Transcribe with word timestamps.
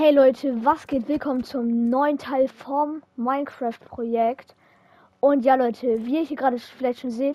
Hey 0.00 0.12
Leute, 0.12 0.64
was 0.64 0.86
geht? 0.86 1.08
Willkommen 1.08 1.42
zum 1.42 1.90
neuen 1.90 2.18
Teil 2.18 2.46
vom 2.46 3.02
Minecraft-Projekt. 3.16 4.54
Und 5.18 5.44
ja 5.44 5.56
Leute, 5.56 6.06
wie 6.06 6.18
ihr 6.18 6.24
hier 6.24 6.36
gerade 6.36 6.56
vielleicht 6.56 7.00
schon 7.00 7.10
seht, 7.10 7.34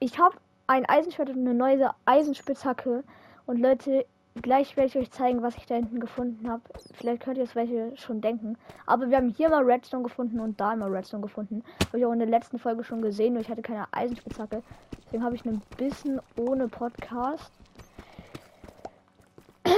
ich 0.00 0.18
habe 0.18 0.34
ein 0.66 0.88
Eisenschwert 0.88 1.28
und 1.28 1.40
eine 1.40 1.52
neue 1.52 1.90
Eisenspitzhacke. 2.06 3.04
Und 3.44 3.60
Leute, 3.60 4.06
gleich 4.40 4.74
werde 4.74 4.88
ich 4.88 4.96
euch 4.96 5.10
zeigen, 5.10 5.42
was 5.42 5.54
ich 5.58 5.66
da 5.66 5.74
hinten 5.74 6.00
gefunden 6.00 6.48
habe. 6.48 6.62
Vielleicht 6.94 7.22
könnt 7.22 7.36
ihr 7.36 7.44
es 7.44 7.54
welche 7.54 7.94
schon 7.98 8.22
denken. 8.22 8.56
Aber 8.86 9.10
wir 9.10 9.18
haben 9.18 9.28
hier 9.28 9.50
mal 9.50 9.62
Redstone 9.62 10.04
gefunden 10.04 10.40
und 10.40 10.58
da 10.58 10.74
mal 10.74 10.88
Redstone 10.88 11.22
gefunden. 11.22 11.62
Habe 11.88 11.98
ich 11.98 12.06
auch 12.06 12.12
in 12.12 12.20
der 12.20 12.28
letzten 12.28 12.58
Folge 12.58 12.84
schon 12.84 13.02
gesehen, 13.02 13.34
nur 13.34 13.42
ich 13.42 13.50
hatte 13.50 13.60
keine 13.60 13.84
Eisenspitzhacke. 13.92 14.62
Deswegen 15.04 15.22
habe 15.22 15.34
ich 15.34 15.44
ein 15.44 15.60
bisschen 15.76 16.22
ohne 16.38 16.68
Podcast 16.68 17.52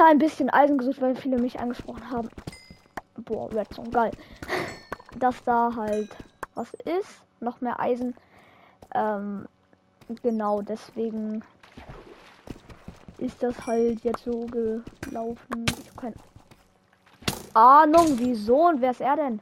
ein 0.06 0.18
bisschen 0.18 0.50
Eisen 0.50 0.78
gesucht, 0.78 1.00
weil 1.00 1.14
viele 1.14 1.38
mich 1.38 1.60
angesprochen 1.60 2.10
haben. 2.10 2.28
Boah, 3.16 3.52
Redstone, 3.52 3.90
geil. 3.90 4.10
Dass 5.18 5.42
da 5.44 5.72
halt 5.74 6.10
was 6.54 6.72
ist. 6.84 7.22
Noch 7.40 7.60
mehr 7.60 7.78
Eisen. 7.80 8.14
Ähm, 8.94 9.46
genau, 10.22 10.62
deswegen 10.62 11.42
ist 13.18 13.42
das 13.42 13.66
halt 13.66 14.02
jetzt 14.04 14.24
so 14.24 14.46
gelaufen. 14.46 15.66
Ich 15.78 15.90
habe 15.90 16.00
keine 16.00 16.14
Ahnung, 17.54 18.14
wieso 18.16 18.68
und 18.68 18.80
wer 18.80 18.90
ist 18.90 19.00
er 19.00 19.16
denn? 19.16 19.40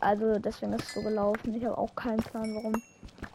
Also 0.00 0.38
deswegen 0.38 0.74
ist 0.74 0.84
es 0.84 0.94
so 0.94 1.02
gelaufen. 1.02 1.54
Ich 1.54 1.64
habe 1.64 1.78
auch 1.78 1.94
keinen 1.94 2.18
Plan, 2.18 2.54
warum 2.54 2.82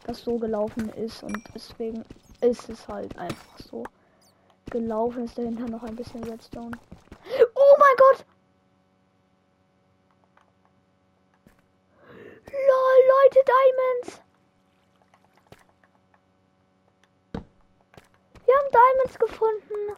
das 0.06 0.22
so 0.22 0.38
gelaufen 0.38 0.90
ist 0.90 1.24
und 1.24 1.38
deswegen 1.56 2.06
ist 2.42 2.70
es 2.70 2.88
halt 2.88 3.18
einfach 3.18 3.60
so 3.60 3.84
gelaufen. 4.70 5.26
Ist 5.26 5.38
dahinter 5.38 5.68
noch 5.68 5.84
ein 5.84 5.96
bisschen 5.96 6.24
Redstone. 6.24 6.78
Oh 7.56 7.76
mein 7.80 7.96
Gott! 7.98 8.26
Lol, 12.46 13.00
Leute, 13.24 13.40
Diamonds! 13.46 14.22
Wir 18.46 18.54
haben 18.56 18.72
Diamonds 18.72 19.20
gefunden. 19.20 19.96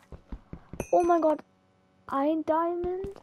Oh 0.91 1.03
mein 1.03 1.21
Gott. 1.21 1.39
Ein 2.07 2.45
Diamond. 2.45 3.21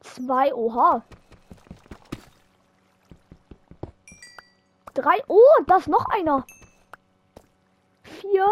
Zwei. 0.00 0.54
Oha. 0.54 1.02
Drei. 4.92 5.22
Oh, 5.28 5.40
da 5.66 5.76
ist 5.76 5.88
noch 5.88 6.06
einer 6.06 6.44
vier. 8.24 8.46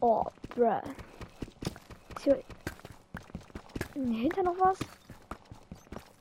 Oh, 0.00 0.24
bruh. 0.50 0.80
Ist 2.16 2.24
hier 2.24 2.42
hinter 3.94 4.42
noch 4.42 4.58
was? 4.58 4.78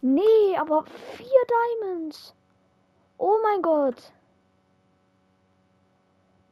Nee, 0.01 0.57
aber 0.57 0.85
vier 1.15 1.25
Diamonds. 1.81 2.33
Oh 3.17 3.37
mein 3.43 3.61
Gott. 3.61 4.11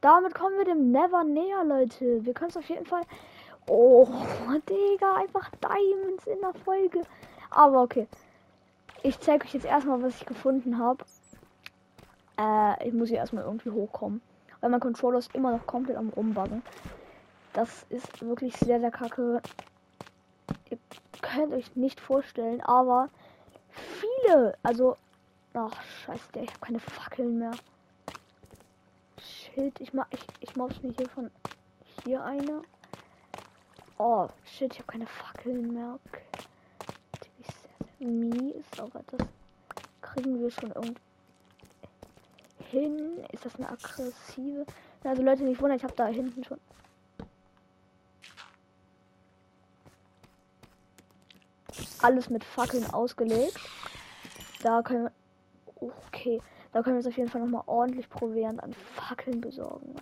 Damit 0.00 0.34
kommen 0.34 0.58
wir 0.58 0.64
dem 0.64 0.92
Never 0.92 1.24
näher, 1.24 1.64
Leute. 1.64 2.24
Wir 2.24 2.34
können 2.34 2.50
es 2.50 2.56
auf 2.56 2.68
jeden 2.68 2.86
Fall. 2.86 3.02
Oh, 3.68 4.06
Digga, 4.68 5.16
einfach 5.16 5.50
Diamonds 5.60 6.26
in 6.26 6.40
der 6.40 6.54
Folge. 6.54 7.02
Aber 7.50 7.82
okay. 7.82 8.06
Ich 9.02 9.18
zeige 9.20 9.44
euch 9.44 9.54
jetzt 9.54 9.66
erstmal, 9.66 10.02
was 10.02 10.20
ich 10.20 10.26
gefunden 10.26 10.78
habe. 10.78 11.04
Äh, 12.38 12.88
ich 12.88 12.94
muss 12.94 13.08
hier 13.08 13.18
erstmal 13.18 13.44
irgendwie 13.44 13.70
hochkommen 13.70 14.20
weil 14.60 14.70
mein 14.70 14.80
Controller 14.80 15.18
ist 15.18 15.34
immer 15.34 15.52
noch 15.52 15.66
komplett 15.66 15.96
am 15.96 16.10
rumbuggen. 16.10 16.62
Das 17.52 17.86
ist 17.88 18.20
wirklich 18.20 18.56
sehr, 18.56 18.80
sehr 18.80 18.90
kacke. 18.90 19.40
Ihr 20.70 20.78
könnt 21.22 21.52
euch 21.52 21.74
nicht 21.76 22.00
vorstellen, 22.00 22.60
aber 22.60 23.08
viele, 23.70 24.56
also, 24.62 24.96
ach, 25.54 25.82
scheiße, 25.82 26.40
ich 26.40 26.50
habe 26.50 26.60
keine 26.60 26.80
Fackeln 26.80 27.38
mehr. 27.38 27.52
Shit, 29.20 29.80
ich 29.80 29.92
mach, 29.94 30.06
ich, 30.10 30.26
ich 30.40 30.56
mobs 30.56 30.82
mir 30.82 30.92
hier 30.92 31.08
von 31.08 31.30
hier 32.04 32.22
eine. 32.24 32.62
Oh, 33.98 34.28
shit, 34.44 34.72
ich 34.72 34.78
habe 34.80 34.92
keine 34.92 35.06
Fackeln 35.06 35.72
mehr. 35.72 35.98
Okay. 36.06 36.22
Mies, 37.98 38.64
aber 38.78 39.00
das 39.06 39.26
kriegen 40.02 40.38
wir 40.38 40.50
schon 40.50 40.70
irgendwie 40.72 41.00
hin. 42.66 43.24
Ist 43.32 43.44
das 43.44 43.56
eine 43.56 43.68
aggressive? 43.68 44.66
Also 45.04 45.22
Leute, 45.22 45.44
nicht 45.44 45.60
wundern, 45.60 45.76
ich 45.76 45.84
habe 45.84 45.94
da 45.94 46.06
hinten 46.06 46.44
schon. 46.44 46.60
Alles 52.02 52.28
mit 52.30 52.44
Fackeln 52.44 52.88
ausgelegt. 52.90 53.58
Da 54.62 54.82
können 54.82 55.04
wir. 55.04 55.92
Okay. 56.08 56.40
Da 56.72 56.82
können 56.82 56.96
wir 56.96 56.98
uns 56.98 57.06
auf 57.06 57.16
jeden 57.16 57.30
Fall 57.30 57.40
noch 57.40 57.48
mal 57.48 57.62
ordentlich 57.66 58.08
Proviant 58.08 58.62
an 58.62 58.72
Fackeln 58.72 59.40
besorgen. 59.40 59.94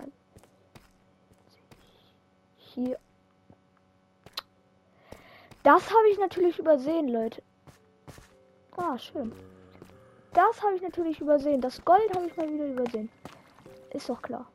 Hier. 2.57 2.99
Das 5.63 5.89
habe 5.89 6.09
ich 6.11 6.19
natürlich 6.19 6.59
übersehen, 6.59 7.09
Leute. 7.09 7.43
Ah, 8.77 8.99
schön. 8.99 9.33
Das 10.35 10.61
habe 10.63 10.75
ich 10.75 10.83
natürlich 10.83 11.21
übersehen. 11.21 11.61
Das 11.61 11.83
Gold 11.85 12.13
habe 12.15 12.27
ich 12.27 12.37
mal 12.37 12.53
wieder 12.53 12.67
übersehen. 12.67 13.09
Ist 13.91 14.09
doch 14.09 14.21
klar. 14.21 14.47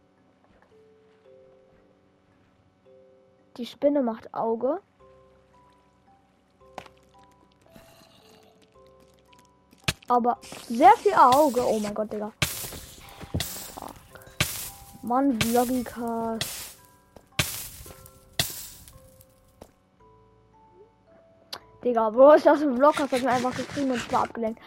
Die 3.55 3.65
Spinne 3.65 4.01
macht 4.01 4.33
Auge. 4.33 4.81
Aber 10.09 10.37
sehr 10.67 10.91
viel 10.97 11.13
Auge. 11.13 11.65
Oh 11.65 11.79
mein 11.79 11.93
Gott, 11.93 12.11
Digga. 12.11 12.33
Fuck. 13.73 13.93
Mann, 15.01 15.39
Vlogicast. 15.39 16.59
Digga, 21.83 22.09
Bro, 22.09 22.33
ist 22.33 22.45
das 22.45 22.61
ein 22.61 22.75
Vlogcast, 22.75 23.13
hat 23.13 23.21
mir 23.21 23.31
einfach 23.31 23.55
geschrieben 23.55 23.91
und 23.91 23.97
ich 23.97 24.11
war 24.11 24.23
abgelenkt. 24.23 24.59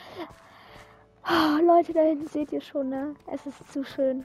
Oh, 1.25 1.63
Leute, 1.63 1.93
da 1.93 2.01
hinten 2.01 2.27
seht 2.27 2.53
ihr 2.53 2.61
schon, 2.61 2.89
ne? 2.89 3.15
Es 3.33 3.47
ist 3.47 3.73
zu 3.73 3.85
schön. 3.85 4.25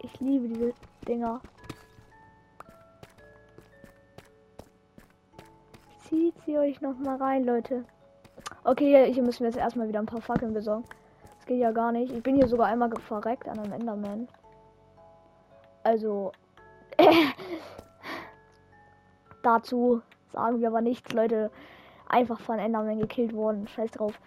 Ich 0.00 0.20
liebe 0.20 0.46
diese 0.48 0.72
Dinger. 1.06 1.40
Zieht 5.98 6.34
sie 6.46 6.58
euch 6.58 6.80
noch 6.80 6.96
mal 6.98 7.16
rein, 7.16 7.44
Leute. 7.44 7.84
Okay, 8.62 9.12
hier 9.12 9.22
müssen 9.24 9.40
wir 9.40 9.48
jetzt 9.48 9.58
erstmal 9.58 9.88
wieder 9.88 9.98
ein 9.98 10.06
paar 10.06 10.20
Fackeln 10.20 10.54
besorgen. 10.54 10.84
Das 11.38 11.46
geht 11.46 11.58
ja 11.58 11.72
gar 11.72 11.90
nicht. 11.90 12.12
Ich 12.12 12.22
bin 12.22 12.36
hier 12.36 12.46
sogar 12.46 12.68
einmal 12.68 12.90
verreckt 13.00 13.48
an 13.48 13.58
einem 13.58 13.72
Enderman. 13.72 14.28
Also. 15.82 16.30
dazu 19.42 20.02
sagen 20.32 20.60
wir 20.60 20.68
aber 20.68 20.82
nichts, 20.82 21.12
Leute. 21.12 21.50
Einfach 22.08 22.38
von 22.38 22.60
Enderman 22.60 23.00
gekillt 23.00 23.34
worden. 23.34 23.66
Scheiß 23.66 23.90
drauf. 23.90 24.20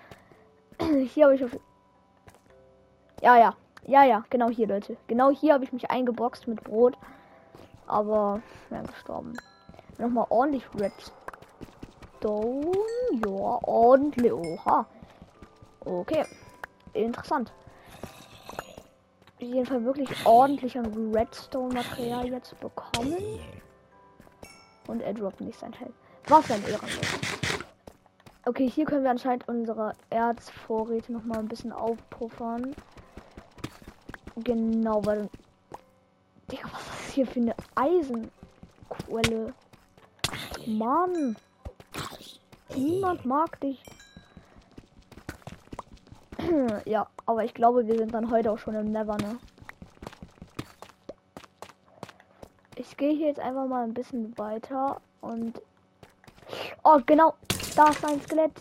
hier 1.13 1.25
habe 1.25 1.35
ich 1.35 1.45
auf 1.45 1.57
ja, 3.25 3.37
ja. 3.37 3.55
Ja, 3.87 4.03
ja, 4.03 4.23
genau 4.29 4.49
hier, 4.49 4.67
Leute. 4.67 4.97
Genau 5.07 5.31
hier 5.31 5.53
habe 5.53 5.63
ich 5.63 5.73
mich 5.73 5.89
eingeboxt 5.89 6.47
mit 6.47 6.63
Brot. 6.63 6.95
Aber 7.87 8.41
ja, 8.69 8.81
gestorben. 8.83 9.33
Nochmal 9.97 10.27
ordentlich 10.29 10.63
Redstone. 10.75 11.11
Ja, 13.25 13.59
ordentlich. 13.63 14.31
Oha. 14.31 14.85
Okay. 15.83 16.25
Interessant. 16.93 17.51
Auf 19.35 19.41
jeden 19.41 19.65
Fall 19.65 19.83
wirklich 19.83 20.09
ordentlich 20.25 20.77
an 20.77 21.11
Redstone-Material 21.13 22.27
jetzt 22.27 22.59
bekommen. 22.59 23.17
Und 24.87 25.01
er 25.01 25.13
droppt 25.13 25.41
nicht 25.41 25.59
sein 25.59 25.73
Held. 25.73 25.93
Was 26.27 26.49
ein 26.51 26.63
Ehrenlos. 26.63 27.19
Okay, 28.45 28.69
hier 28.69 28.85
können 28.85 29.03
wir 29.03 29.11
anscheinend 29.11 29.47
unsere 29.47 29.93
Erzvorräte 30.11 31.11
noch 31.11 31.23
mal 31.23 31.39
ein 31.39 31.47
bisschen 31.47 31.71
aufpuffern. 31.71 32.75
Genau, 34.35 35.05
weil. 35.05 35.29
Digga, 36.51 36.69
was 36.71 37.07
ist 37.07 37.13
hier 37.13 37.25
für 37.25 37.39
eine 37.39 37.55
Eisenquelle? 37.75 39.53
Mann! 40.67 41.35
Niemand 42.75 43.25
mag 43.25 43.59
dich. 43.61 43.81
ja, 46.85 47.07
aber 47.25 47.43
ich 47.43 47.53
glaube, 47.53 47.87
wir 47.87 47.97
sind 47.97 48.13
dann 48.13 48.29
heute 48.29 48.51
auch 48.51 48.59
schon 48.59 48.75
im 48.75 48.91
Never, 48.91 49.17
ne? 49.17 49.39
Ich 52.75 52.97
gehe 52.97 53.13
hier 53.13 53.27
jetzt 53.27 53.39
einfach 53.39 53.67
mal 53.67 53.83
ein 53.83 53.93
bisschen 53.93 54.37
weiter 54.37 55.01
und. 55.21 55.61
Oh, 56.83 56.99
genau. 57.05 57.35
Da 57.75 57.89
ist 57.89 58.05
ein 58.05 58.21
Skelett. 58.21 58.51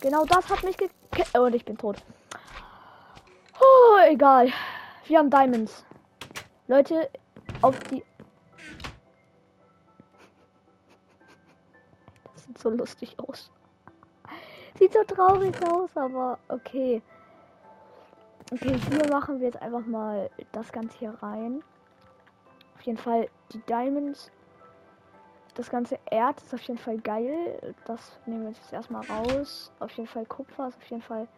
Genau 0.00 0.24
das 0.24 0.48
hat 0.48 0.62
mich 0.64 0.76
gekillt. 0.76 1.38
Und 1.38 1.54
ich 1.54 1.64
bin 1.64 1.76
tot. 1.76 2.02
Oh, 3.60 3.98
egal. 4.08 4.52
Wir 5.06 5.18
haben 5.18 5.28
Diamonds. 5.28 5.84
Leute, 6.66 7.10
auf 7.60 7.78
die. 7.90 8.02
Das 12.32 12.44
sieht 12.44 12.58
so 12.58 12.70
lustig 12.70 13.14
aus. 13.18 13.50
Sieht 14.78 14.94
so 14.94 15.04
traurig 15.04 15.54
aus, 15.62 15.94
aber 15.94 16.38
okay. 16.48 17.02
Okay, 18.50 18.78
hier 18.88 19.08
machen 19.10 19.40
wir 19.40 19.48
jetzt 19.48 19.60
einfach 19.60 19.84
mal 19.84 20.30
das 20.52 20.72
Ganze 20.72 20.98
hier 20.98 21.14
rein. 21.22 21.62
Auf 22.74 22.82
jeden 22.82 22.98
Fall 22.98 23.28
die 23.52 23.60
Diamonds. 23.60 24.30
Das 25.54 25.68
ganze 25.68 25.98
Erd 26.10 26.40
ist 26.40 26.54
auf 26.54 26.62
jeden 26.62 26.78
Fall 26.78 26.98
geil. 26.98 27.74
Das 27.84 28.18
nehmen 28.24 28.44
wir 28.44 28.52
jetzt 28.52 28.72
erstmal 28.72 29.04
raus. 29.06 29.70
Auf 29.80 29.92
jeden 29.92 30.08
Fall 30.08 30.24
Kupfer 30.24 30.68
ist 30.68 30.78
auf 30.78 30.90
jeden 30.90 31.02
Fall 31.02 31.28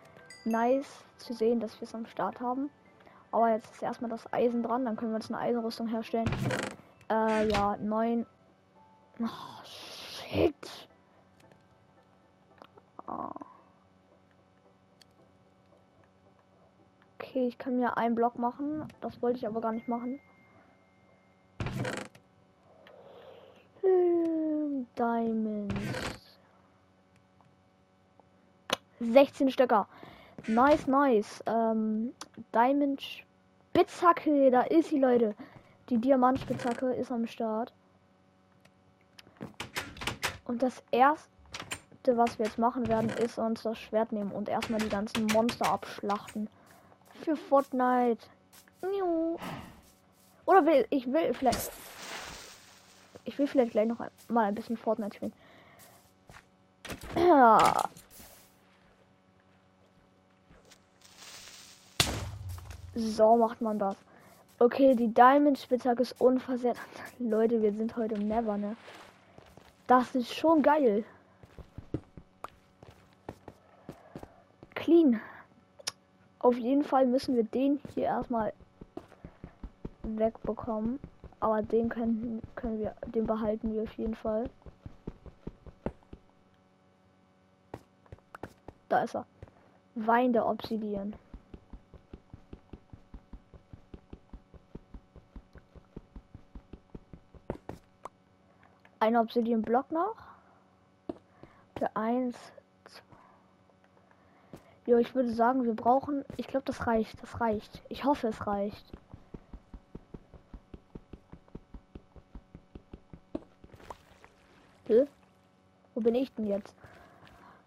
nice 0.45 1.05
zu 1.19 1.33
sehen, 1.33 1.59
dass 1.59 1.81
wir 1.81 1.89
es 1.89 1.95
am 1.97 2.07
Start 2.07 2.39
haben. 2.39 2.71
Aber 3.31 3.51
jetzt 3.51 3.73
ist 3.73 3.83
erstmal 3.83 4.11
das 4.11 4.33
Eisen 4.33 4.63
dran. 4.63 4.85
Dann 4.85 4.97
können 4.97 5.13
wir 5.13 5.17
uns 5.17 5.31
eine 5.31 5.39
Eisenrüstung 5.39 5.89
herstellen. 5.89 6.31
Äh, 7.11 7.49
ja, 7.51 7.77
neun. 7.77 8.27
Oh, 9.21 9.65
shit. 9.65 10.89
Oh. 13.07 13.31
Okay, 17.19 17.49
ich 17.49 17.59
kann 17.59 17.77
mir 17.77 17.97
einen 17.97 18.15
Block 18.15 18.39
machen. 18.39 18.87
Das 19.01 19.21
wollte 19.23 19.39
ich 19.39 19.47
aber 19.47 19.61
gar 19.61 19.73
nicht 19.73 19.89
machen. 19.89 20.21
Hm, 23.83 24.87
Diamonds. 24.97 25.75
16 29.01 29.51
Stöcker. 29.51 29.87
Nice, 30.49 30.87
nice. 30.87 31.43
Ähm, 31.47 32.15
Diamond 32.55 33.03
Spitzhacke, 33.03 34.51
da 34.51 34.63
ist 34.63 34.91
sie, 34.91 34.99
Leute. 34.99 35.35
Die 35.89 35.99
Diamantspitzhacke 35.99 36.93
ist 36.95 37.11
am 37.11 37.27
Start. 37.27 37.73
Und 40.45 40.63
das 40.63 40.83
erste, 40.93 41.29
was 42.17 42.39
wir 42.39 42.47
jetzt 42.47 42.59
machen 42.59 42.87
werden, 42.87 43.11
ist 43.11 43.39
uns 43.39 43.63
das 43.63 43.79
Schwert 43.79 44.13
nehmen 44.13 44.31
und 44.31 44.49
erstmal 44.49 44.81
die 44.81 44.89
ganzen 44.89 45.27
Monster 45.27 45.71
abschlachten. 45.71 46.49
Für 47.23 47.37
Fortnite. 47.37 48.25
Oder 50.45 50.65
will 50.65 50.87
ich 50.91 51.13
will 51.13 51.35
vielleicht. 51.35 51.73
Ich 53.25 53.37
will 53.39 53.49
vielleicht 53.49 53.73
gleich 53.73 53.89
noch 53.89 53.99
mal 54.29 54.45
ein 54.45 54.55
bisschen 54.55 54.77
Fortnite 54.77 55.17
spielen. 55.17 55.33
So 62.97 63.37
macht 63.37 63.61
man 63.61 63.79
das. 63.79 63.95
Okay, 64.59 64.95
die 64.95 65.13
Diamond 65.13 65.59
Spitzhacke 65.59 66.01
ist 66.01 66.19
unversehrt. 66.19 66.79
Leute, 67.19 67.61
wir 67.61 67.71
sind 67.71 67.95
heute 67.95 68.15
im 68.15 68.27
Never, 68.27 68.57
ne? 68.57 68.75
Das 69.87 70.15
ist 70.15 70.33
schon 70.33 70.63
geil. 70.63 71.05
Clean. 74.75 75.21
Auf 76.39 76.57
jeden 76.57 76.85
Fall 76.85 77.07
müssen 77.07 77.37
wir 77.37 77.45
den 77.45 77.81
hier 77.93 78.05
erstmal 78.05 78.55
wegbekommen. 80.03 80.99
Aber 81.39 81.61
den 81.61 81.91
können, 81.91 82.41
können 82.55 82.79
wir, 82.79 82.95
den 83.15 83.27
behalten 83.27 83.75
wir 83.75 83.83
auf 83.83 83.93
jeden 83.99 84.15
Fall. 84.15 84.49
Da 88.89 89.03
ist 89.03 89.15
er. 89.15 89.27
Wein 89.97 90.33
der 90.33 90.47
Obsidian. 90.47 91.15
Ein 99.07 99.17
Obsidian-Block 99.17 99.93
noch. 99.93 100.17
Für 101.79 101.95
eins. 101.95 102.37
Jo, 104.85 104.97
ich 104.97 105.15
würde 105.15 105.33
sagen, 105.33 105.63
wir 105.63 105.77
brauchen. 105.77 106.25
Ich 106.37 106.49
glaube, 106.49 106.67
das 106.67 106.89
reicht. 106.89 107.23
Das 107.23 107.41
reicht. 107.41 107.85
Ich 107.89 108.03
hoffe, 108.03 108.27
es 108.27 108.49
reicht. 108.49 108.85
Hä? 114.89 115.07
Wo 115.95 116.01
bin 116.01 116.17
ich 116.17 116.35
denn 116.35 116.49
jetzt? 116.49 116.75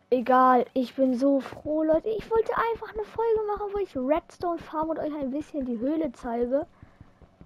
Egal, 0.10 0.66
ich 0.74 0.94
bin 0.96 1.18
so 1.18 1.40
froh, 1.40 1.84
Leute. 1.84 2.10
Ich 2.10 2.30
wollte 2.30 2.52
einfach 2.74 2.94
eine 2.94 3.06
Folge 3.06 3.40
machen, 3.48 3.72
wo 3.72 3.78
ich 3.78 3.96
Redstone 3.96 4.60
farm 4.60 4.90
und 4.90 5.00
euch 5.00 5.16
ein 5.16 5.32
bisschen 5.32 5.66
die 5.66 5.80
Höhle 5.80 6.12
zeige. 6.12 6.68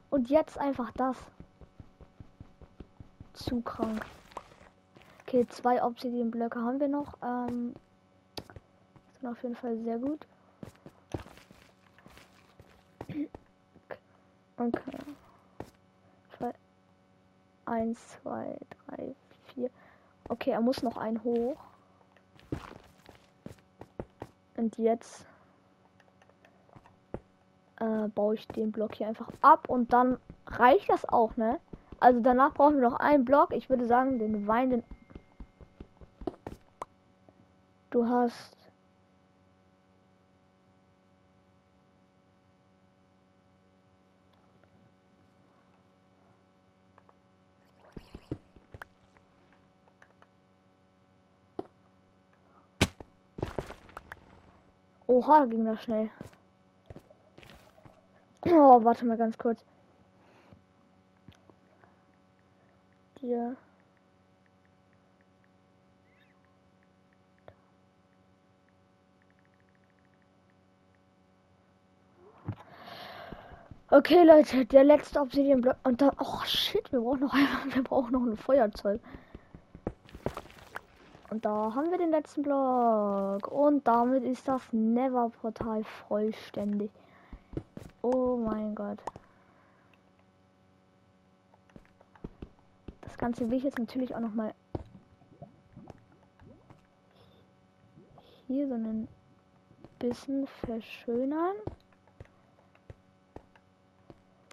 Und 0.10 0.32
jetzt 0.32 0.58
einfach 0.58 0.90
das 0.94 1.16
zu 3.34 3.62
krank. 3.62 4.06
Okay, 5.22 5.48
zwei 5.50 5.84
Obsidian-Blöcke 5.84 6.60
haben 6.60 6.80
wir 6.80 6.88
noch. 6.88 7.18
Ähm, 7.24 7.74
sind 9.20 9.30
auf 9.30 9.42
jeden 9.44 9.56
Fall 9.56 9.78
sehr 9.78 9.98
gut. 9.98 10.26
Okay. 14.58 15.04
Eins, 17.66 18.00
zwei, 18.22 18.58
drei, 18.86 19.16
vier. 19.48 19.70
Okay, 20.30 20.52
er 20.52 20.62
muss 20.62 20.84
noch 20.84 20.98
einen 20.98 21.24
hoch. 21.24 21.58
Und 24.58 24.78
jetzt 24.78 25.26
äh, 27.80 28.08
baue 28.10 28.36
ich 28.36 28.48
den 28.50 28.72
Block 28.72 28.96
hier 28.96 29.08
einfach 29.08 29.30
ab 29.42 29.70
und 29.70 29.94
dann 29.94 30.18
reicht 30.46 30.90
das 30.90 31.08
auch, 31.08 31.36
ne? 31.38 31.60
Also 32.04 32.20
danach 32.20 32.54
brauchen 32.54 32.82
wir 32.82 32.90
noch 32.90 33.00
einen 33.00 33.24
Block. 33.24 33.54
Ich 33.54 33.70
würde 33.70 33.88
sagen, 33.88 34.20
den 34.20 34.46
Wein, 34.46 34.84
Du 37.92 38.06
hast. 38.06 38.58
Oha, 55.08 55.46
ging 55.46 55.64
das 55.64 55.82
schnell. 55.84 56.10
Oh, 58.46 58.84
warte 58.84 59.06
mal 59.06 59.16
ganz 59.16 59.38
kurz. 59.38 59.64
Hier. 63.24 63.56
Okay, 73.90 74.24
Leute, 74.24 74.66
der 74.66 74.84
letzte 74.84 75.22
Obsidian-Block. 75.22 75.76
Und 75.84 76.02
dann. 76.02 76.12
Oh 76.20 76.44
shit, 76.46 76.92
wir 76.92 77.00
brauchen 77.00 77.22
noch 77.22 77.34
einmal. 77.34 77.76
Wir 77.76 77.84
brauchen 77.84 78.12
noch 78.12 78.24
ein 78.24 78.38
Feuerzeug. 78.38 79.00
Und 81.30 81.46
da 81.46 81.74
haben 81.74 81.92
wir 81.92 81.98
den 81.98 82.12
letzten 82.12 82.44
Block. 82.44 83.48
Und 83.48 83.88
damit 83.88 84.24
ist 84.24 84.48
das 84.48 84.62
Never-Portal 84.72 85.84
vollständig. 86.08 86.92
Oh 88.02 88.38
mein 88.38 88.76
Gott. 88.76 89.00
Ganze 93.24 93.50
will 93.50 93.58
ich 93.58 93.64
jetzt 93.64 93.80
natürlich 93.80 94.14
auch 94.14 94.20
noch 94.20 94.34
mal 94.34 94.54
hier 98.48 98.68
so 98.68 98.74
ein 98.74 99.08
bisschen 99.98 100.46
verschönern. 100.66 101.56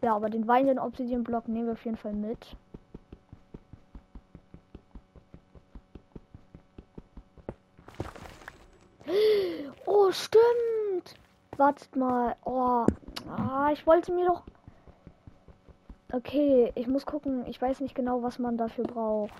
Ja, 0.02 0.14
aber 0.14 0.30
den 0.30 0.46
weinenden 0.46 0.78
Obsidian 0.78 1.24
Block 1.24 1.48
nehmen 1.48 1.66
wir 1.66 1.72
auf 1.72 1.84
jeden 1.84 1.96
Fall 1.96 2.12
mit. 2.12 2.56
Oh, 9.84 10.12
stimmt. 10.12 11.16
Wartet 11.56 11.96
mal. 11.96 12.36
Oh, 12.44 12.86
ah, 13.28 13.70
ich 13.72 13.84
wollte 13.86 14.12
mir 14.12 14.26
doch 14.26 14.44
Okay, 16.12 16.72
ich 16.74 16.88
muss 16.88 17.06
gucken. 17.06 17.46
Ich 17.46 17.62
weiß 17.62 17.80
nicht 17.80 17.94
genau, 17.94 18.22
was 18.22 18.40
man 18.40 18.56
dafür 18.56 18.84
braucht. 18.84 19.32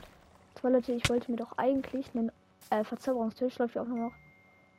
Zwar 0.54 0.70
Leute, 0.70 0.92
ich 0.92 1.08
wollte 1.10 1.30
mir 1.30 1.36
doch 1.36 1.58
eigentlich 1.58 2.14
einen 2.14 2.30
äh, 2.70 2.84
Verzauberungstisch. 2.84 3.58
Läuft 3.58 3.74
ja 3.74 3.82
auch 3.82 3.86
noch. 3.86 4.12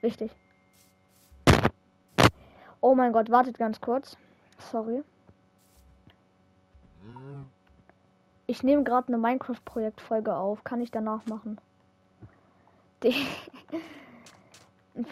Richtig. 0.02 0.32
Oh 2.80 2.96
mein 2.96 3.12
Gott, 3.12 3.30
wartet 3.30 3.58
ganz 3.58 3.82
kurz. 3.82 4.16
Sorry. 4.72 5.04
Ich 8.48 8.64
nehme 8.64 8.84
gerade 8.84 9.10
eine 9.10 9.18
Minecraft-Projektfolge 9.18 10.36
auf. 10.36 10.64
Kann 10.64 10.82
ich 10.82 10.92
danach 10.92 11.26
machen? 11.26 11.60
Die 13.04 13.16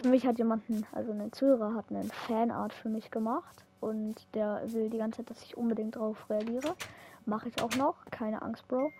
für 0.02 0.08
mich 0.08 0.26
hat 0.26 0.38
jemanden, 0.38 0.86
also 0.92 1.12
ein 1.12 1.32
Zuhörer 1.32 1.74
hat 1.74 1.90
einen 1.90 2.10
Fanart 2.10 2.72
für 2.72 2.88
mich 2.88 3.10
gemacht 3.10 3.64
und 3.80 4.26
der 4.34 4.62
will 4.72 4.90
die 4.90 4.98
ganze 4.98 5.18
Zeit, 5.18 5.30
dass 5.30 5.42
ich 5.42 5.56
unbedingt 5.56 5.96
darauf 5.96 6.28
reagiere. 6.28 6.76
Mache 7.24 7.48
ich 7.48 7.62
auch 7.62 7.74
noch. 7.76 8.04
Keine 8.10 8.42
Angst, 8.42 8.66
Bro. 8.68 8.90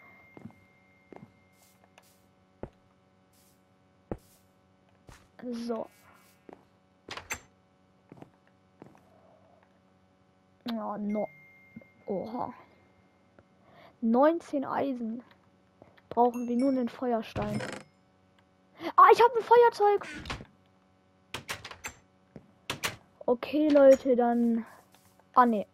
So. 5.53 5.87
Ja, 10.71 10.99
no. 10.99 11.27
Oha. 12.07 12.53
19 14.03 14.65
Eisen. 14.65 15.23
Brauchen 16.11 16.49
wir 16.49 16.57
nur 16.57 16.71
einen 16.71 16.89
Feuerstein. 16.89 17.61
Ah, 18.97 19.09
ich 19.13 19.23
habe 19.23 19.39
ein 19.39 19.45
Feuerzeug. 19.45 20.07
Okay, 23.31 23.69
Leute, 23.69 24.17
dann. 24.17 24.67
Ah, 25.37 25.47
ne. 25.47 25.65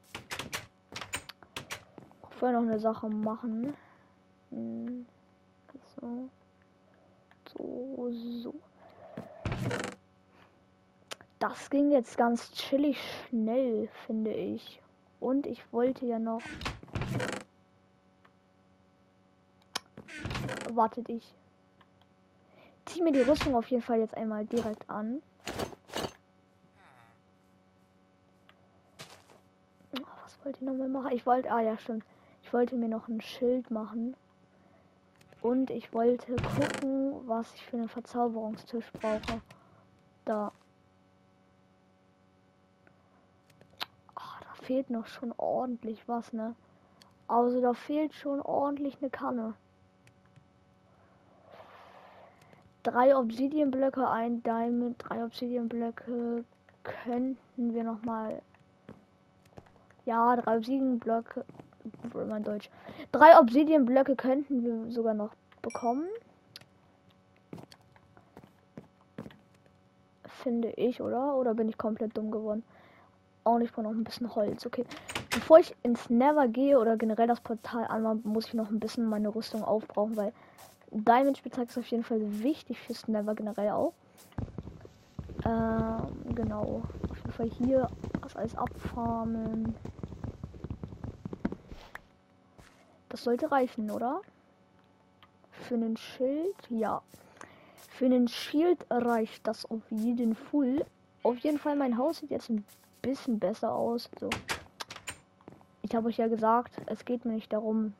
Vorher 2.32 2.60
noch 2.60 2.68
eine 2.68 2.78
Sache 2.78 3.08
machen. 3.08 3.74
Hm. 4.50 5.06
So. 5.98 6.28
So, 7.48 8.10
so. 8.42 8.54
Das 11.38 11.70
ging 11.70 11.92
jetzt 11.92 12.18
ganz 12.18 12.52
chillig 12.52 12.98
schnell, 13.30 13.88
finde 14.04 14.34
ich. 14.34 14.82
Und 15.18 15.46
ich 15.46 15.62
wollte 15.72 16.04
ja 16.04 16.18
noch. 16.18 16.42
Wartet 20.74 21.08
ich. 21.08 21.34
Zieh 22.84 23.00
mir 23.00 23.12
die 23.12 23.22
Rüstung 23.22 23.54
auf 23.54 23.68
jeden 23.68 23.82
Fall 23.82 24.00
jetzt 24.00 24.14
einmal 24.14 24.44
direkt 24.44 24.90
an. 24.90 25.22
Was 30.26 30.34
wollte 30.46 30.60
ich 30.60 30.66
nochmal 30.66 30.88
machen? 30.88 31.10
Ich 31.12 31.26
wollte. 31.26 31.50
Ah 31.50 31.60
ja, 31.60 31.76
stimmt. 31.76 32.04
Ich 32.42 32.52
wollte 32.52 32.76
mir 32.76 32.88
noch 32.88 33.08
ein 33.08 33.20
Schild 33.20 33.70
machen. 33.70 34.14
Und 35.42 35.70
ich 35.70 35.92
wollte 35.92 36.36
gucken, 36.36 37.14
was 37.26 37.52
ich 37.54 37.66
für 37.66 37.76
einen 37.76 37.88
Verzauberungstisch 37.88 38.90
brauche. 38.92 39.40
Da. 40.24 40.52
Ach, 44.14 44.40
da 44.40 44.64
fehlt 44.64 44.88
noch 44.88 45.06
schon 45.06 45.34
ordentlich 45.36 46.06
was, 46.06 46.32
ne? 46.32 46.54
Also 47.26 47.60
da 47.60 47.74
fehlt 47.74 48.14
schon 48.14 48.40
ordentlich 48.40 48.98
eine 49.00 49.10
Kanne. 49.10 49.54
Drei 52.84 53.16
Obsidian-Blöcke, 53.16 54.08
ein 54.08 54.44
Diamond, 54.44 54.94
drei 55.00 55.24
Obsidian-Blöcke 55.24 56.44
könnten 56.84 57.74
wir 57.74 57.82
noch 57.82 58.02
mal. 58.02 58.42
Ja, 60.06 60.36
drei 60.36 60.56
Obsidian-Blöcke 60.56 61.44
mein 62.28 62.44
Deutsch. 62.44 62.70
Drei 63.12 63.38
Obsidian-Blöcke 63.38 64.16
könnten 64.16 64.64
wir 64.64 64.90
sogar 64.92 65.14
noch 65.14 65.30
bekommen. 65.62 66.06
Finde 70.42 70.70
ich, 70.70 71.00
oder? 71.00 71.34
Oder 71.34 71.54
bin 71.54 71.68
ich 71.68 71.76
komplett 71.76 72.16
dumm 72.16 72.30
geworden? 72.30 72.62
Auch 73.42 73.58
nicht, 73.58 73.72
ich 73.72 73.76
noch 73.76 73.90
ein 73.90 74.04
bisschen 74.04 74.34
Holz. 74.34 74.64
Okay. 74.64 74.84
Bevor 75.30 75.58
ich 75.58 75.74
ins 75.82 76.08
Never 76.08 76.46
gehe 76.48 76.78
oder 76.78 76.96
generell 76.96 77.26
das 77.26 77.40
Portal 77.40 77.84
anmache, 77.88 78.20
muss 78.22 78.46
ich 78.46 78.54
noch 78.54 78.70
ein 78.70 78.80
bisschen 78.80 79.08
meine 79.08 79.34
Rüstung 79.34 79.64
aufbrauchen, 79.64 80.16
weil 80.16 80.32
Diamond 80.92 81.36
Spielzeug 81.38 81.68
ist 81.68 81.78
auf 81.78 81.86
jeden 81.88 82.04
Fall 82.04 82.20
wichtig 82.42 82.80
fürs 82.80 83.08
Never 83.08 83.34
generell 83.34 83.70
auch. 83.70 83.92
Ähm, 85.44 86.34
genau. 86.34 86.82
Auf 87.10 87.18
jeden 87.18 87.32
Fall 87.32 87.50
hier 87.58 87.88
das 88.22 88.36
alles 88.36 88.56
abfarmen. 88.56 89.74
Das 93.08 93.15
sollte 93.26 93.50
reichen, 93.50 93.90
oder? 93.90 94.20
Für 95.50 95.74
einen 95.74 95.96
Schild, 95.96 96.54
ja. 96.70 97.02
Für 97.90 98.04
einen 98.04 98.28
Schild 98.28 98.86
reicht 98.88 99.46
das 99.48 99.66
auf 99.66 99.82
jeden 99.90 100.36
Fall. 100.36 100.86
Auf 101.24 101.36
jeden 101.38 101.58
Fall, 101.58 101.74
mein 101.74 101.98
Haus 101.98 102.18
sieht 102.18 102.30
jetzt 102.30 102.50
ein 102.50 102.64
bisschen 103.02 103.40
besser 103.40 103.74
aus. 103.74 104.08
So. 104.20 104.30
Ich 105.82 105.94
habe 105.96 106.06
euch 106.06 106.18
ja 106.18 106.28
gesagt, 106.28 106.80
es 106.86 107.04
geht 107.04 107.24
mir 107.24 107.32
nicht 107.32 107.52
darum. 107.52 107.94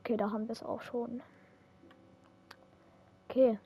Okay, 0.00 0.16
da 0.16 0.30
haben 0.30 0.46
wir 0.46 0.52
es 0.52 0.62
auch 0.62 0.82
schon. 0.82 1.20
Okay. 3.28 3.58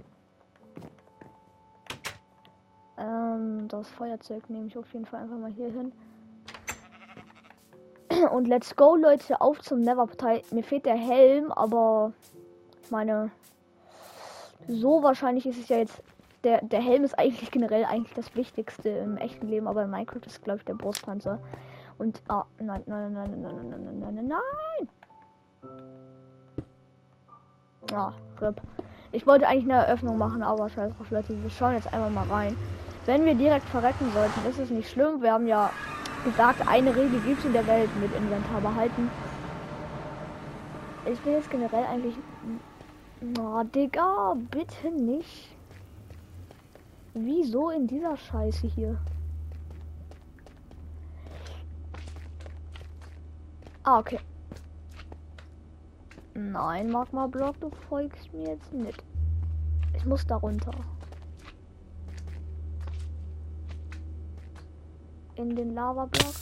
Ähm, 2.97 3.69
das 3.69 3.91
Feuerzeug 3.91 4.49
nehme 4.49 4.69
ich 4.69 4.79
auf 4.79 4.91
jeden 4.95 5.05
Fall 5.05 5.23
einfach 5.23 5.37
mal 5.37 5.53
hier 5.53 5.71
hin. 5.71 5.93
Und 8.33 8.49
let's 8.49 8.75
go, 8.77 8.97
Leute, 8.97 9.41
auf 9.41 9.61
zum 9.61 9.81
Never-Partei. 9.81 10.43
Mir 10.51 10.63
fehlt 10.63 10.87
der 10.87 10.97
Helm, 10.97 11.53
aber 11.53 12.13
ich 12.83 12.91
meine, 12.91 13.31
so 14.69 15.03
wahrscheinlich 15.03 15.47
ist 15.47 15.59
es 15.59 15.69
ja 15.69 15.79
jetzt. 15.79 16.03
Der, 16.43 16.63
der 16.63 16.81
Helm 16.81 17.05
ist 17.05 17.19
eigentlich 17.19 17.51
generell 17.51 17.85
eigentlich 17.85 18.15
das 18.15 18.35
Wichtigste 18.35 18.89
im 18.89 19.19
echten 19.19 19.47
Leben, 19.47 19.69
aber 19.69 19.83
in 19.83 19.91
Minecraft 19.91 20.25
ist, 20.25 20.43
glaube 20.43 20.61
ich, 20.61 20.65
der 20.65 20.73
Brustpanzer. 20.73 21.39
Und, 21.99 22.23
ah, 22.29 22.47
nein, 22.59 22.83
nein, 22.87 23.13
nein, 23.13 23.43
nein, 23.43 23.43
nein, 23.43 23.69
nein, 23.69 24.01
nein, 24.01 24.15
nein, 24.15 24.27
nein. 24.29 24.89
Ah, 27.93 28.15
RIP. 28.41 28.63
Ich 29.13 29.27
wollte 29.27 29.47
eigentlich 29.47 29.65
eine 29.65 29.85
Eröffnung 29.85 30.17
machen, 30.17 30.43
aber 30.43 30.71
scheiß 30.71 30.97
drauf, 30.97 31.11
Leute. 31.11 31.43
Wir 31.43 31.51
schauen 31.51 31.75
jetzt 31.75 31.93
einmal 31.93 32.09
mal 32.09 32.27
rein. 32.29 32.57
Wenn 33.05 33.27
wir 33.27 33.35
direkt 33.35 33.69
verrecken 33.69 34.11
sollten, 34.15 34.49
ist 34.49 34.59
es 34.59 34.71
nicht 34.71 34.89
schlimm. 34.89 35.21
Wir 35.21 35.33
haben 35.33 35.47
ja 35.47 35.71
gesagt, 36.25 36.67
eine 36.67 36.95
Regel 36.95 37.21
gibt 37.21 37.39
es 37.39 37.45
in 37.45 37.53
der 37.53 37.67
Welt 37.67 37.91
mit 38.01 38.15
Inventar 38.15 38.61
behalten. 38.61 39.11
Ich 41.11 41.25
will 41.25 41.35
jetzt 41.35 41.51
generell 41.51 41.85
eigentlich. 41.85 42.15
Na, 43.21 43.61
oh, 43.61 43.65
Digga, 43.65 44.37
bitte 44.51 44.91
nicht. 44.91 45.57
Wieso 47.15 47.71
in 47.71 47.87
dieser 47.87 48.17
Scheiße 48.17 48.67
hier? 48.67 48.99
Ah, 53.83 53.99
okay. 53.99 54.21
Nein, 56.35 56.91
Magma 56.91 57.27
Block, 57.27 57.59
du 57.61 57.71
folgst 57.89 58.33
mir 58.33 58.51
jetzt 58.51 58.73
nicht. 58.73 59.03
Ich 59.97 60.05
muss 60.05 60.27
da 60.27 60.37
runter. 60.37 60.73
In 65.41 65.57
den 65.57 65.75
Lava-Block. 65.75 66.35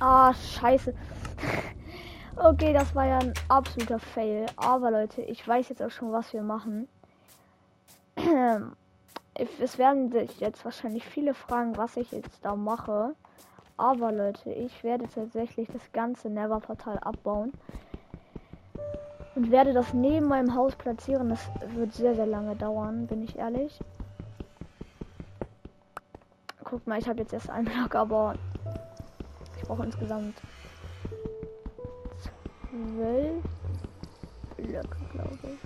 Ah, 0.00 0.34
scheiße. 0.34 0.92
okay, 2.36 2.72
das 2.72 2.94
war 2.94 3.06
ja 3.06 3.18
ein 3.18 3.32
absoluter 3.48 3.98
Fail. 3.98 4.46
Aber 4.56 4.90
Leute, 4.90 5.22
ich 5.22 5.46
weiß 5.46 5.68
jetzt 5.68 5.82
auch 5.82 5.90
schon, 5.90 6.12
was 6.12 6.32
wir 6.32 6.42
machen. 6.42 6.88
es 9.60 9.78
werden 9.78 10.10
sich 10.10 10.40
jetzt 10.40 10.64
wahrscheinlich 10.64 11.04
viele 11.06 11.34
fragen, 11.34 11.76
was 11.76 11.96
ich 11.96 12.10
jetzt 12.12 12.44
da 12.44 12.56
mache. 12.56 13.14
Aber 13.76 14.12
Leute, 14.12 14.52
ich 14.52 14.84
werde 14.84 15.08
tatsächlich 15.08 15.68
das 15.72 15.82
ganze 15.92 16.28
Never-Portal 16.28 16.98
abbauen. 16.98 17.52
Und 19.36 19.50
werde 19.50 19.72
das 19.72 19.94
neben 19.94 20.26
meinem 20.26 20.54
Haus 20.54 20.76
platzieren. 20.76 21.28
Das 21.28 21.40
wird 21.74 21.92
sehr, 21.92 22.14
sehr 22.14 22.26
lange 22.26 22.54
dauern, 22.56 23.06
bin 23.06 23.22
ich 23.22 23.36
ehrlich 23.38 23.80
guck 26.74 26.88
mal, 26.88 26.98
ich 26.98 27.08
habe 27.08 27.20
jetzt 27.20 27.32
erst 27.32 27.48
einen 27.50 27.66
Block, 27.66 27.94
aber 27.94 28.34
ich 29.56 29.62
brauche 29.62 29.84
insgesamt 29.84 30.42
zwölf 32.18 33.44
Blöcke, 34.56 34.96
glaube 35.12 35.38
ich. 35.44 35.60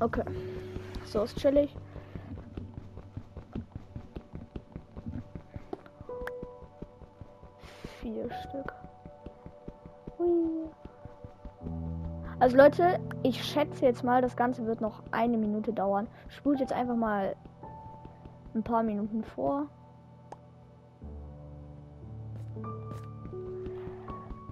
Okay. 0.00 0.24
So 1.04 1.22
ist 1.22 1.38
chillig. 1.38 1.76
Vier 8.00 8.28
Stück. 8.42 8.74
Hui. 10.18 10.68
Also 12.40 12.56
Leute, 12.56 12.98
ich 13.22 13.44
schätze 13.44 13.84
jetzt 13.84 14.02
mal, 14.02 14.22
das 14.22 14.36
Ganze 14.36 14.66
wird 14.66 14.80
noch 14.80 15.02
eine 15.10 15.36
Minute 15.36 15.72
dauern. 15.72 16.06
Spult 16.28 16.60
jetzt 16.60 16.72
einfach 16.72 16.96
mal 16.96 17.36
ein 18.54 18.62
paar 18.62 18.82
Minuten 18.82 19.22
vor. 19.22 19.66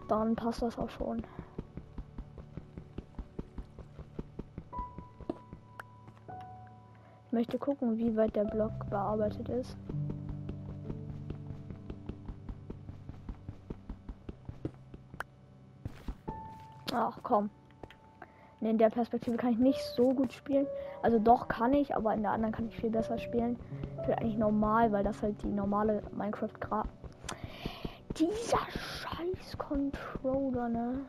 Dann 0.09 0.35
passt 0.37 0.63
das 0.63 0.79
auch 0.79 0.91
schon. 0.91 1.23
Ich 7.27 7.33
möchte 7.33 7.59
gucken, 7.59 7.99
wie 7.99 8.17
weit 8.17 8.35
der 8.37 8.45
Block 8.45 8.73
bearbeitet 8.89 9.49
ist. 9.49 9.77
Ach 16.93 17.19
komm. 17.23 17.51
Ne, 18.61 18.71
in 18.71 18.79
der 18.79 18.91
Perspektive 18.91 19.37
kann 19.37 19.53
ich 19.53 19.59
nicht 19.59 19.81
so 19.81 20.13
gut 20.13 20.33
spielen. 20.33 20.67
Also 21.03 21.19
doch 21.19 21.47
kann 21.47 21.73
ich, 21.75 21.95
aber 21.95 22.13
in 22.15 22.23
der 22.23 22.33
anderen 22.33 22.53
kann 22.53 22.67
ich 22.67 22.77
viel 22.77 22.91
besser 22.91 23.19
spielen. 23.19 23.57
Für 24.05 24.19
eigentlich 24.19 24.37
normal, 24.37 24.91
weil 24.91 25.05
das 25.05 25.23
halt 25.23 25.41
die 25.43 25.53
normale 25.53 26.03
Minecraft 26.13 26.59
Gra 26.61 26.85
Dieser 28.17 28.59
scheiß 28.71 29.59
Controller, 29.59 30.69
ne? 30.69 31.01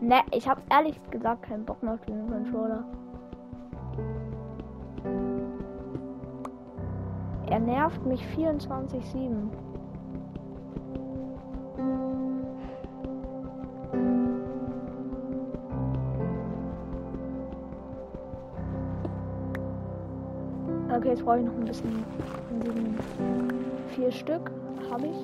Ne, 0.00 0.20
ich 0.32 0.48
habe 0.48 0.60
ehrlich 0.70 1.00
gesagt 1.10 1.44
keinen 1.44 1.64
Bock 1.64 1.82
mehr 1.82 1.94
auf 1.94 2.04
den 2.04 2.26
Controller. 2.28 2.84
Er 7.50 7.60
nervt 7.60 8.04
mich 8.04 8.22
24-7. 8.36 9.67
Okay, 20.98 21.10
jetzt 21.10 21.24
brauche 21.24 21.38
ich 21.38 21.44
noch 21.44 21.54
ein 21.54 21.64
bisschen 21.64 22.04
vier 23.94 24.10
Stück. 24.10 24.50
Habe 24.90 25.06
ich. 25.06 25.16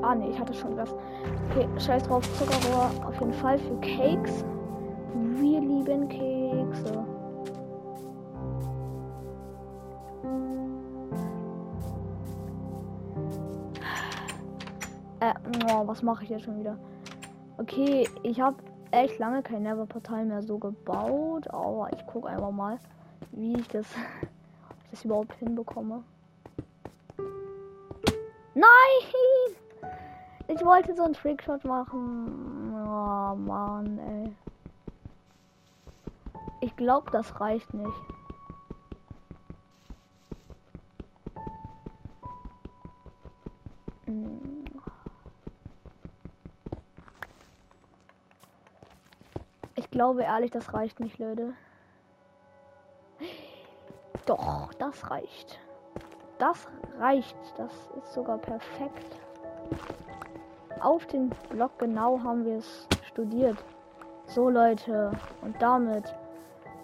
Ah 0.00 0.14
ne, 0.14 0.30
ich 0.30 0.40
hatte 0.40 0.54
schon 0.54 0.74
was. 0.74 0.90
Okay, 1.50 1.68
scheiß 1.78 2.04
drauf, 2.04 2.24
Zuckerrohr 2.38 2.90
auf 3.06 3.20
jeden 3.20 3.34
Fall 3.34 3.58
für 3.58 3.76
Cakes. 3.80 4.42
Wir 5.34 5.60
lieben 5.60 6.08
Kekse. 6.08 7.04
Äh, 15.20 15.34
oh, 15.70 15.82
was 15.86 16.02
mache 16.02 16.24
ich 16.24 16.30
jetzt 16.30 16.44
schon 16.44 16.58
wieder? 16.58 16.78
Okay, 17.58 18.08
ich 18.22 18.40
habe 18.40 18.56
echt 18.92 19.18
lange 19.18 19.42
kein 19.42 19.64
Never-Portal 19.64 20.24
mehr 20.24 20.42
so 20.42 20.58
gebaut, 20.58 21.46
aber 21.50 21.90
ich 21.92 22.06
gucke 22.06 22.26
einfach 22.26 22.50
mal, 22.50 22.80
wie 23.32 23.58
ich 23.58 23.68
das, 23.68 23.86
das 24.90 25.04
überhaupt 25.04 25.34
hinbekomme. 25.34 26.04
Nein! 28.54 28.66
Ich 30.48 30.64
wollte 30.64 30.94
so 30.94 31.04
einen 31.04 31.14
Trickshot 31.14 31.64
machen. 31.64 32.74
Oh 32.74 33.36
Mann, 33.36 33.98
ey. 33.98 34.34
Ich 36.60 36.76
glaube, 36.76 37.10
das 37.12 37.40
reicht 37.40 37.72
nicht. 37.72 37.88
Ich 49.76 49.90
glaube 49.90 50.22
ehrlich, 50.22 50.50
das 50.50 50.74
reicht 50.74 50.98
nicht, 51.00 51.18
Leute. 51.18 51.54
Doch, 54.30 54.72
das 54.74 55.10
reicht. 55.10 55.60
Das 56.38 56.68
reicht. 56.98 57.36
Das 57.56 57.72
ist 57.96 58.12
sogar 58.14 58.38
perfekt 58.38 59.20
auf 60.80 61.06
den 61.06 61.30
Block 61.50 61.78
genau 61.78 62.22
haben 62.22 62.44
wir 62.44 62.56
es 62.56 62.86
studiert. 63.06 63.56
So 64.26 64.48
Leute, 64.48 65.12
und 65.42 65.60
damit 65.60 66.04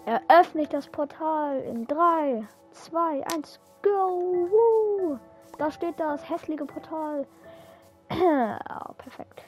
eröffne 0.05 0.63
ich 0.63 0.69
das 0.69 0.87
Portal 0.87 1.59
in 1.61 1.87
3, 1.87 2.47
2, 2.71 3.23
1, 3.33 3.59
go! 3.81 4.49
Woo! 4.49 5.19
Da 5.57 5.71
steht 5.71 5.99
das 5.99 6.29
hässliche 6.29 6.65
Portal. 6.65 7.25
oh, 8.11 8.93
perfekt. 8.97 9.43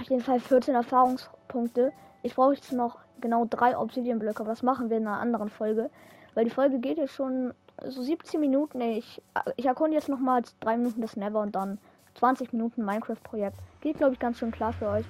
Auf 0.00 0.08
jeden 0.08 0.22
Fall 0.22 0.40
14 0.40 0.74
Erfahrungspunkte. 0.74 1.92
Ich 2.22 2.34
brauche 2.34 2.54
jetzt 2.54 2.72
noch 2.72 2.98
genau 3.20 3.44
drei 3.44 3.76
Obsidian-Blöcke. 3.76 4.44
Das 4.44 4.62
machen 4.62 4.90
wir 4.90 4.96
in 4.96 5.06
einer 5.06 5.20
anderen 5.20 5.50
Folge. 5.50 5.90
Weil 6.34 6.44
die 6.44 6.50
Folge 6.50 6.78
geht 6.78 6.98
jetzt 6.98 7.14
schon 7.14 7.54
so 7.86 8.02
17 8.02 8.40
Minuten. 8.40 8.80
Ich, 8.80 9.22
ich 9.56 9.66
erkunde 9.66 9.96
jetzt 9.96 10.08
noch 10.08 10.18
mal 10.18 10.42
drei 10.60 10.76
Minuten 10.76 11.00
das 11.00 11.16
Never 11.16 11.40
und 11.40 11.54
dann 11.54 11.78
20 12.14 12.52
Minuten 12.52 12.84
Minecraft-Projekt. 12.84 13.58
Geht, 13.80 13.98
glaube 13.98 14.14
ich, 14.14 14.18
ganz 14.18 14.38
schön 14.38 14.50
klar 14.50 14.72
für 14.72 14.88
euch. 14.88 15.06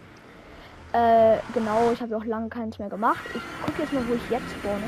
Äh, 0.93 1.39
genau, 1.53 1.91
ich 1.93 2.01
habe 2.01 2.17
auch 2.17 2.25
lange 2.25 2.49
keins 2.49 2.79
mehr 2.79 2.89
gemacht. 2.89 3.25
Ich 3.35 3.67
gucke 3.67 3.83
jetzt 3.83 3.93
mal, 3.93 4.07
wo 4.09 4.15
ich 4.15 4.31
jetzt 4.31 4.51
spawne. 4.53 4.85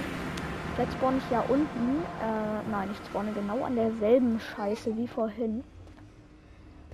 Jetzt 0.79 0.93
spawn 0.93 1.19
ich 1.19 1.31
ja 1.31 1.41
unten. 1.49 2.03
Äh, 2.23 2.71
nein, 2.71 2.91
ich 2.93 3.09
spawne 3.09 3.33
genau 3.33 3.65
an 3.65 3.77
derselben 3.77 4.39
Scheiße 4.39 4.97
wie 4.97 5.09
vorhin. 5.09 5.65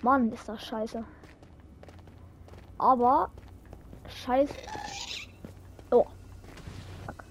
Mann, 0.03 0.33
ist 0.33 0.49
das 0.49 0.65
scheiße. 0.65 1.05
Aber, 2.79 3.31
scheiße. 4.09 4.55
Oh. 5.91 6.07
Fuck. 7.07 7.25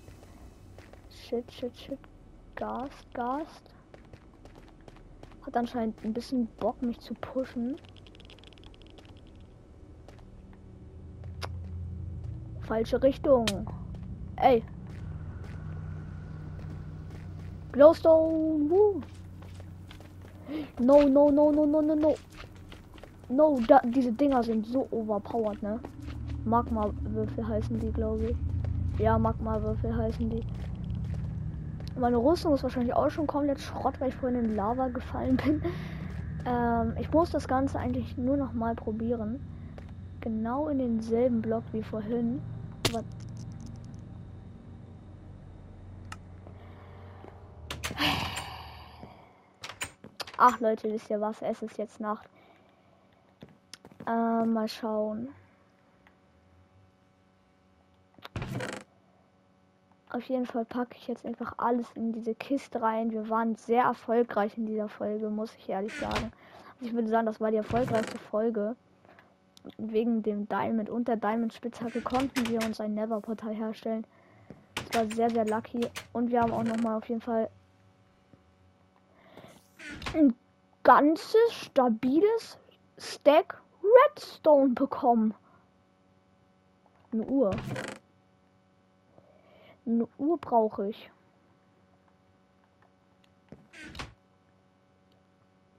Shit, 1.31 1.49
shit, 1.49 1.71
shit. 1.77 1.99
Gas, 2.57 2.89
Gas. 3.13 3.47
Hat 5.45 5.55
anscheinend 5.55 5.95
ein 6.03 6.11
bisschen 6.11 6.45
Bock, 6.59 6.81
mich 6.81 6.99
zu 6.99 7.13
pushen. 7.13 7.77
Falsche 12.59 13.01
Richtung. 13.01 13.45
Ey. 14.35 14.61
Glowstone. 17.71 18.69
Woo. 18.69 19.01
No, 20.81 21.07
no, 21.07 21.31
no, 21.31 21.49
no, 21.49 21.65
no, 21.65 21.81
no, 21.81 21.95
no. 21.95 22.15
No, 23.29 23.57
da, 23.69 23.79
diese 23.85 24.11
Dinger 24.11 24.43
sind 24.43 24.65
so 24.65 24.85
overpowered, 24.91 25.63
ne? 25.63 25.79
Magma-Würfel 26.43 27.47
heißen 27.47 27.79
die, 27.79 27.93
glaube 27.93 28.31
ich. 28.31 28.99
Ja, 28.99 29.17
Magma-Würfel 29.17 29.95
heißen 29.95 30.29
die. 30.29 30.43
Meine 31.95 32.17
Rüstung 32.17 32.53
ist 32.53 32.63
wahrscheinlich 32.63 32.93
auch 32.93 33.09
schon 33.09 33.27
komplett 33.27 33.59
Schrott, 33.59 33.99
weil 33.99 34.09
ich 34.09 34.15
vorhin 34.15 34.43
in 34.43 34.55
Lava 34.55 34.87
gefallen 34.87 35.37
bin. 35.37 35.61
Ähm, 36.43 36.95
ich 36.99 37.11
muss 37.11 37.29
das 37.29 37.47
Ganze 37.47 37.77
eigentlich 37.77 38.17
nur 38.17 38.35
noch 38.35 38.51
mal 38.51 38.73
probieren. 38.73 39.39
Genau 40.21 40.69
in 40.69 40.79
denselben 40.79 41.39
Block 41.39 41.63
wie 41.71 41.83
vorhin. 41.83 42.41
Aber 42.89 43.03
Ach 50.43 50.59
Leute, 50.59 50.91
wisst 50.91 51.11
ihr 51.11 51.21
was? 51.21 51.39
Es 51.43 51.61
ist 51.61 51.77
jetzt 51.77 51.99
Nacht. 51.99 52.27
Äh, 54.07 54.43
mal 54.43 54.67
schauen. 54.67 55.29
Auf 60.13 60.23
jeden 60.23 60.45
Fall 60.45 60.65
packe 60.65 60.97
ich 60.97 61.07
jetzt 61.07 61.25
einfach 61.25 61.53
alles 61.57 61.87
in 61.95 62.11
diese 62.11 62.35
Kiste 62.35 62.81
rein. 62.81 63.11
Wir 63.11 63.29
waren 63.29 63.55
sehr 63.55 63.83
erfolgreich 63.83 64.57
in 64.57 64.65
dieser 64.65 64.89
Folge, 64.89 65.29
muss 65.29 65.55
ich 65.55 65.69
ehrlich 65.69 65.97
sagen. 65.97 66.33
Also 66.73 66.85
ich 66.85 66.93
würde 66.93 67.07
sagen, 67.07 67.25
das 67.25 67.39
war 67.39 67.49
die 67.49 67.57
erfolgreichste 67.57 68.17
Folge. 68.17 68.75
Wegen 69.77 70.21
dem 70.21 70.49
Diamond 70.49 70.89
und 70.89 71.07
der 71.07 71.15
Diamond 71.15 71.53
Spitzhacke 71.53 72.01
konnten 72.01 72.45
wir 72.49 72.59
uns 72.61 72.81
ein 72.81 72.93
Never 72.93 73.21
Portal 73.21 73.53
herstellen. 73.53 74.05
Das 74.75 74.93
war 74.93 75.15
sehr, 75.15 75.29
sehr 75.29 75.45
lucky. 75.45 75.87
Und 76.11 76.29
wir 76.29 76.41
haben 76.41 76.51
auch 76.51 76.63
noch 76.63 76.77
mal 76.77 76.97
auf 76.97 77.07
jeden 77.07 77.21
Fall 77.21 77.49
ein 80.13 80.35
ganzes 80.83 81.53
stabiles 81.53 82.57
Stack 82.97 83.61
Redstone 83.81 84.73
bekommen. 84.73 85.33
Eine 87.13 87.23
Uhr. 87.23 87.51
Eine 89.91 90.07
Uhr 90.17 90.37
brauche 90.37 90.87
ich. 90.87 91.11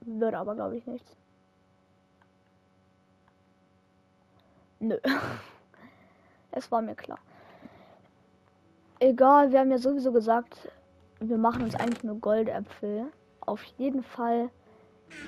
Wird 0.01 0.35
aber, 0.35 0.53
glaube 0.53 0.77
ich, 0.77 0.85
nichts. 0.85 1.15
Nö. 4.79 4.99
es 6.51 6.71
war 6.71 6.83
mir 6.83 6.93
klar. 6.93 7.17
Egal, 8.99 9.51
wir 9.51 9.59
haben 9.59 9.71
ja 9.71 9.79
sowieso 9.79 10.11
gesagt, 10.11 10.71
wir 11.19 11.37
machen 11.37 11.63
uns 11.63 11.73
eigentlich 11.73 12.03
nur 12.03 12.19
Goldäpfel. 12.19 13.07
Auf 13.41 13.63
jeden 13.63 14.03
Fall. 14.03 14.51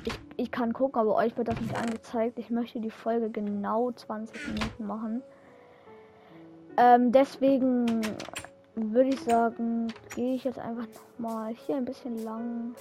Ich, 0.05 0.19
ich 0.37 0.51
kann 0.51 0.73
gucken, 0.73 1.01
aber 1.01 1.15
euch 1.15 1.35
wird 1.37 1.47
das 1.47 1.59
nicht 1.59 1.75
angezeigt. 1.75 2.37
Ich 2.37 2.51
möchte 2.51 2.79
die 2.79 2.91
Folge 2.91 3.31
genau 3.31 3.91
20 3.91 4.47
Minuten 4.49 4.85
machen. 4.85 5.23
Ähm, 6.77 7.11
deswegen 7.11 8.01
würde 8.75 9.09
ich 9.09 9.21
sagen, 9.21 9.87
gehe 10.15 10.35
ich 10.35 10.43
jetzt 10.43 10.59
einfach 10.59 10.87
mal 11.17 11.53
hier 11.53 11.77
ein 11.77 11.85
bisschen 11.85 12.23
lang. 12.23 12.75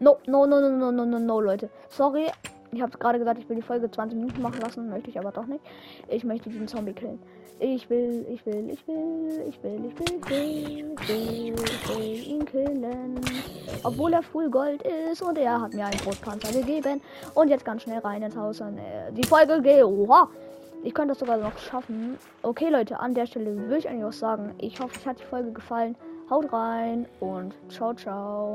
No, 0.00 0.18
no, 0.26 0.46
no, 0.46 0.60
no, 0.60 0.70
no, 0.70 0.92
no, 0.92 1.04
no, 1.04 1.18
no, 1.18 1.40
Leute. 1.40 1.68
Sorry, 1.88 2.26
ich 2.70 2.80
habe 2.80 2.96
gerade 2.98 3.18
gesagt, 3.18 3.40
ich 3.40 3.48
will 3.48 3.56
die 3.56 3.62
Folge 3.62 3.90
20 3.90 4.16
Minuten 4.18 4.40
machen 4.42 4.60
lassen, 4.60 4.88
möchte 4.88 5.10
ich 5.10 5.18
aber 5.18 5.32
doch 5.32 5.46
nicht. 5.46 5.64
Ich 6.08 6.22
möchte 6.24 6.50
diesen 6.50 6.68
Zombie 6.68 6.92
killen. 6.92 7.18
Ich 7.60 7.90
will, 7.90 8.24
ich 8.30 8.46
will, 8.46 8.70
ich 8.70 8.86
will, 8.86 9.48
ich 9.48 9.62
will, 9.64 9.84
ich 9.84 9.98
will, 9.98 10.14
ich 10.14 10.28
will, 10.28 10.94
ich 10.98 11.08
will, 11.08 11.54
ich 11.54 11.88
will 11.88 12.28
ihn 12.28 12.44
killen. 12.44 13.20
Obwohl 13.82 14.12
er 14.12 14.22
Full 14.22 14.48
Gold 14.48 14.82
ist 15.10 15.22
und 15.22 15.36
er 15.38 15.60
hat 15.60 15.74
mir 15.74 15.86
einen 15.86 15.98
Brotpanzer 15.98 16.52
gegeben. 16.52 17.00
Und 17.34 17.48
jetzt 17.48 17.64
ganz 17.64 17.82
schnell 17.82 17.98
rein 17.98 18.22
ins 18.22 18.36
Haus 18.36 18.60
und 18.60 18.78
äh, 18.78 19.10
die 19.10 19.26
Folge 19.26 19.60
geht. 19.60 19.82
Oha! 19.82 20.28
Ich 20.82 20.94
könnte 20.94 21.08
das 21.08 21.18
sogar 21.18 21.36
noch 21.36 21.56
schaffen. 21.58 22.18
Okay, 22.42 22.68
Leute, 22.70 22.98
an 23.00 23.14
der 23.14 23.26
Stelle 23.26 23.56
würde 23.56 23.78
ich 23.78 23.88
eigentlich 23.88 24.04
auch 24.04 24.12
sagen, 24.12 24.54
ich 24.58 24.78
hoffe, 24.80 24.94
es 24.96 25.06
hat 25.06 25.18
die 25.18 25.24
Folge 25.24 25.52
gefallen. 25.52 25.96
Haut 26.30 26.52
rein 26.52 27.06
und 27.20 27.54
ciao, 27.68 27.94
ciao. 27.94 28.46